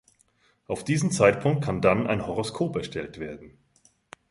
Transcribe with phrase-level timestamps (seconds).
[0.65, 3.59] Auf diesen Zeitpunkt kann dann ein Horoskop erstellt werden.